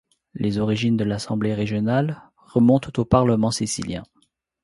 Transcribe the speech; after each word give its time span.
Les 0.33 0.57
origines 0.57 0.97
de 0.97 1.03
l'Assemblée 1.03 1.53
régionale 1.53 2.23
remontent 2.47 2.99
au 2.99 3.05
Parlement 3.05 3.51
sicilien. 3.51 4.03